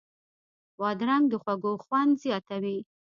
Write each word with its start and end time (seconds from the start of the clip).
بادرنګ 0.79 1.25
د 1.29 1.33
خوړو 1.43 1.73
خوند 1.83 2.11
زیاتوي. 2.23 2.77